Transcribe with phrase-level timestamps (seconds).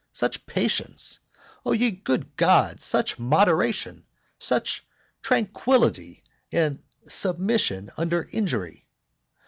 [0.13, 1.19] Such patience!
[1.63, 2.83] O ye good gods!
[2.83, 4.03] such moderation!
[4.39, 4.83] such
[5.21, 8.87] tranquillity and submission under injury!